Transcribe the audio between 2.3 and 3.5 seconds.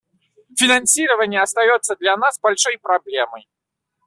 большой проблемой.